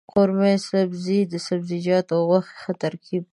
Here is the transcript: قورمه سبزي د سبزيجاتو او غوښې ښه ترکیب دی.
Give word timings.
قورمه 0.13 0.53
سبزي 0.69 1.19
د 1.31 1.33
سبزيجاتو 1.47 2.13
او 2.19 2.23
غوښې 2.29 2.55
ښه 2.61 2.71
ترکیب 2.83 3.23
دی. 3.25 3.29